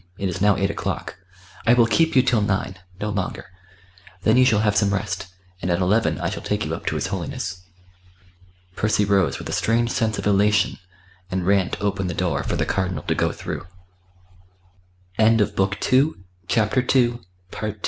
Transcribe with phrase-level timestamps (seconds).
[0.17, 1.17] It is now eight o'clock.
[1.67, 3.45] I will keep you till nine no longer.
[4.23, 5.27] Then you shall have some rest,
[5.61, 7.61] and at eleven I shall take you up to his Holiness."
[8.75, 10.79] Percy rose with a strange sense of elation,
[11.29, 13.67] and ran to open the door for the Cardinal to go through.
[15.19, 15.47] III At a
[15.91, 16.17] few
[16.49, 16.85] minutes before
[17.61, 17.79] eleven